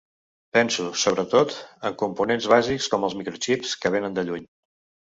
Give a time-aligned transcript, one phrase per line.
[0.57, 1.53] Penso, sobretot,
[1.91, 4.53] en components bàsics com els microxips, que vénen de lluny.